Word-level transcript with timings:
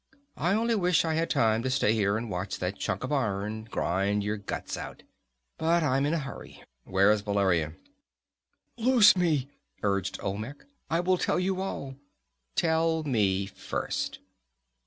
I 0.35 0.55
only 0.55 0.73
wish 0.73 1.05
I 1.05 1.13
had 1.13 1.29
time 1.29 1.61
to 1.61 1.69
stay 1.69 1.93
here 1.93 2.17
and 2.17 2.27
watch 2.27 2.57
that 2.57 2.79
chunk 2.79 3.03
of 3.03 3.11
iron 3.11 3.65
grind 3.65 4.23
your 4.23 4.35
guts 4.37 4.75
out. 4.75 5.03
But 5.59 5.83
I'm 5.83 6.07
in 6.07 6.13
a 6.15 6.17
hurry. 6.17 6.63
Where's 6.85 7.21
Valeria?" 7.21 7.73
"Loose 8.77 9.15
me!" 9.15 9.47
urged 9.83 10.17
Olmec, 10.23 10.65
"I 10.89 11.01
will 11.01 11.19
tell 11.19 11.39
you 11.39 11.61
all!" 11.61 11.97
"Tell 12.55 13.03
me 13.03 13.45
first." 13.45 14.17